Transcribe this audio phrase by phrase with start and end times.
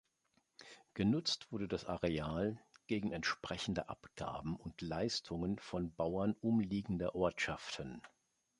[0.95, 2.57] Genutzt wurde das Areal
[2.87, 8.01] gegen entsprechende Abgaben und Leistungen von Bauern umliegender Ortschaften.